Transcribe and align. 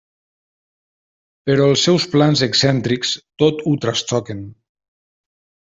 Però 1.49 1.67
els 1.73 1.83
seus 1.89 2.07
plans 2.15 2.43
excèntrics 2.49 3.15
tot 3.45 3.65
ho 3.73 3.79
trastoquen. 3.87 4.45